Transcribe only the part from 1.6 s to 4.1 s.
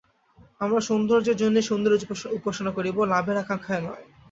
সৌন্দর্যের উপাসনা করিব, লাভের আকাঙ্ক্ষায় নয়।